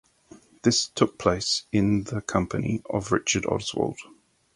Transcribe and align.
This 0.63 0.87
took 0.87 1.19
place 1.19 1.65
in 1.71 2.05
the 2.05 2.21
company 2.21 2.81
of 2.89 3.11
Richard 3.11 3.45
Oswald. 3.45 3.99